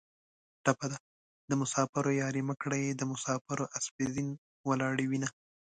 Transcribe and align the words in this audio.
ټپه 0.63 0.85
ده: 0.91 0.97
د 1.49 1.51
مسافرو 1.61 2.11
یارۍ 2.21 2.41
مه 2.49 2.55
کړئ 2.61 2.83
د 2.93 3.01
مسافرو 3.11 3.65
اسپې 3.77 4.05
زین 4.13 4.29
ولاړې 4.69 5.05
وینه 5.07 5.29